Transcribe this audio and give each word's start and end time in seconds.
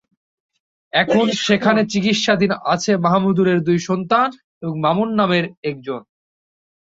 এখন 0.93 1.25
সেখানে 1.41 1.81
চিকিৎসাধীন 1.91 2.51
আছেন 2.65 2.95
মাহমুদুলের 3.05 3.59
দুই 3.67 3.79
সন্তান 3.89 4.27
এবং 4.61 4.75
মামুন 4.85 5.09
নামের 5.19 5.45
একজন। 5.63 6.01